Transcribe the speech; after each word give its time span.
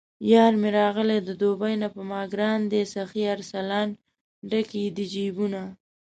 یارمې 0.31 0.69
راغلی 0.79 1.19
د 1.23 1.29
دوبۍ 1.41 1.73
نه 1.83 1.87
په 1.95 2.01
ماګران 2.11 2.59
دی 2.71 2.83
سخي 2.95 3.23
ارسلان، 3.35 3.89
ډک 4.49 4.69
یې 4.79 4.87
د 4.97 4.99
جېبونه 5.13 5.61